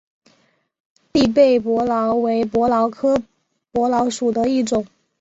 [1.11, 3.21] 栗背伯劳为伯劳科
[3.71, 4.87] 伯劳属的一种。